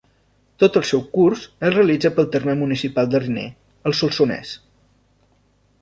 [0.61, 3.47] Tot el seu curs el realitza pel terme municipal de Riner,
[3.91, 4.57] al Solsonès.